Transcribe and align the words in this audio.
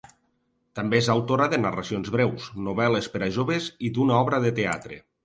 També 0.77 0.97
és 1.01 1.09
autora 1.13 1.47
de 1.51 1.59
narracions 1.65 2.09
breus, 2.15 2.47
novel·les 2.69 3.11
per 3.17 3.21
a 3.27 3.29
joves 3.37 3.69
i 3.89 3.93
d'una 3.99 4.17
obra 4.23 4.41
de 4.49 4.55
teatre. 4.63 4.99